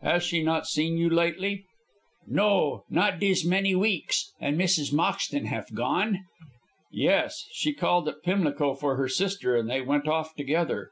"Has 0.00 0.22
she 0.22 0.42
not 0.42 0.66
seen 0.66 0.96
you 0.96 1.10
lately?" 1.10 1.66
"Not, 2.26 2.84
not 2.88 3.18
des 3.18 3.46
many 3.46 3.74
veeks. 3.74 4.30
And 4.40 4.58
Mrs. 4.58 4.94
Moxton 4.94 5.44
haf 5.44 5.70
gone?" 5.74 6.20
"Yes, 6.90 7.44
she 7.52 7.74
called 7.74 8.08
at 8.08 8.22
Pimlico 8.22 8.72
for 8.72 8.96
her 8.96 9.08
sister, 9.08 9.54
and 9.54 9.68
they 9.68 9.82
went 9.82 10.08
off 10.08 10.34
together." 10.34 10.88